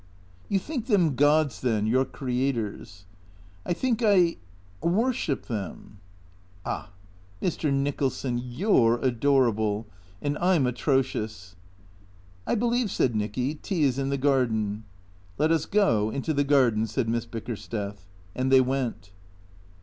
[0.49, 3.05] "You think them gods, then, your creators?""
[3.67, 4.37] I think I—
[4.97, 5.99] worship them.""
[6.65, 6.89] Ah,
[7.39, 7.71] Mr.
[7.71, 9.85] Nicholson, you 're adorable.
[10.19, 11.55] And I 'mi atrocious."'"
[12.47, 14.85] I believe," said Nicky," tea is in the garden.""
[15.37, 18.07] Let us go into the garden," said Miss Bickersteth.
[18.35, 19.11] And they went.